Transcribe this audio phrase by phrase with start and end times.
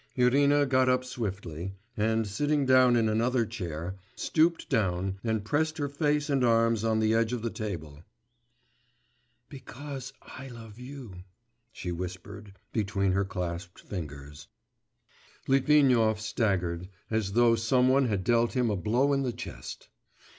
[0.15, 5.87] Irina got up swiftly, and, sitting down in another chair, stooped down and pressed her
[5.87, 8.03] face and arms on the edge of the table.
[9.47, 11.17] 'Because I love you...'
[11.71, 14.47] she whispered between her clasped fingers.
[15.47, 19.87] Litvinov staggered, as though some one had dealt him a blow in the chest.